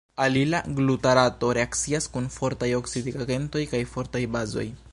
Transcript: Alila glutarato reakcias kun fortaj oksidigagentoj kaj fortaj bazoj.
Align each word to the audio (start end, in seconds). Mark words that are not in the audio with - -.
Alila 0.25 0.59
glutarato 0.77 1.49
reakcias 1.57 2.07
kun 2.15 2.29
fortaj 2.37 2.69
oksidigagentoj 2.79 3.65
kaj 3.75 3.83
fortaj 3.97 4.23
bazoj. 4.37 4.65